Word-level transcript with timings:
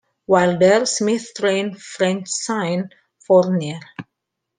While 0.25 0.57
there, 0.57 0.87
Smith 0.87 1.29
trained 1.37 1.79
Francine 1.79 2.89
Fournier. 3.27 3.79